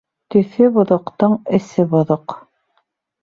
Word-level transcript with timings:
Төҫө 0.35 0.69
боҙоҡтоң 0.77 1.35
эсе 1.59 1.85
боҙоҡ. 1.91 2.35